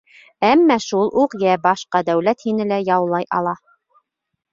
[0.47, 3.55] Әммә шул уҡ йә башҡа дәүләт һине лә яулай ала.